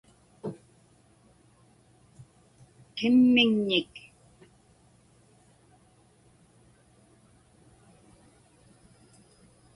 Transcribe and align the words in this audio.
qimmiŋnik 2.95 3.93